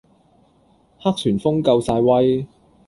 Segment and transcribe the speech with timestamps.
[0.97, 2.47] 黑旋風夠晒威